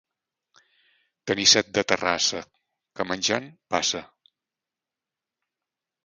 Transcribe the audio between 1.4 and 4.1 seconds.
set de Terrassa, que, menjant, passa.